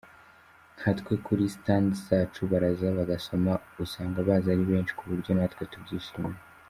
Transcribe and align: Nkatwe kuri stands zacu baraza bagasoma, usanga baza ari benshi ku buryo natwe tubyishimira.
Nkatwe 0.77 1.13
kuri 1.25 1.43
stands 1.55 1.97
zacu 2.07 2.41
baraza 2.51 2.87
bagasoma, 2.97 3.51
usanga 3.83 4.17
baza 4.27 4.47
ari 4.53 4.63
benshi 4.71 4.93
ku 4.97 5.03
buryo 5.09 5.31
natwe 5.37 5.63
tubyishimira. 5.73 6.39